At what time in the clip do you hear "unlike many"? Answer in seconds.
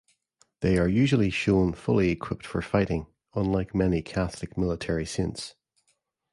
3.35-4.01